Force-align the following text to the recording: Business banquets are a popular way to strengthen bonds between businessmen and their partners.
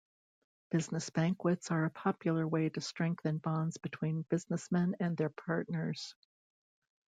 Business 0.71 1.11
banquets 1.11 1.69
are 1.69 1.85
a 1.85 1.91
popular 1.91 2.47
way 2.47 2.69
to 2.69 2.81
strengthen 2.81 3.37
bonds 3.37 3.77
between 3.77 4.23
businessmen 4.31 4.95
and 4.99 5.15
their 5.15 5.29
partners. 5.29 6.15